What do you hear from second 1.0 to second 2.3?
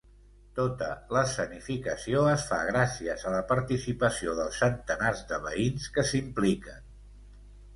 l'escenificació